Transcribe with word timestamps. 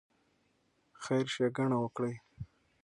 خیر 1.03 1.25
ښېګڼه 1.33 1.77
وکړئ. 1.79 2.15